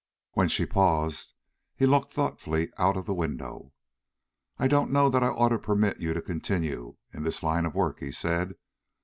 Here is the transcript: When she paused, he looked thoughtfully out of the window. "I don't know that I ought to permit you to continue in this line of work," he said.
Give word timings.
When 0.31 0.47
she 0.47 0.65
paused, 0.65 1.33
he 1.75 1.85
looked 1.85 2.11
thoughtfully 2.11 2.71
out 2.79 2.97
of 2.97 3.05
the 3.05 3.13
window. 3.13 3.71
"I 4.57 4.67
don't 4.67 4.89
know 4.89 5.09
that 5.11 5.21
I 5.23 5.27
ought 5.27 5.49
to 5.49 5.59
permit 5.59 5.99
you 5.99 6.15
to 6.15 6.23
continue 6.23 6.95
in 7.13 7.21
this 7.21 7.43
line 7.43 7.67
of 7.67 7.75
work," 7.75 7.99
he 7.99 8.11
said. 8.11 8.55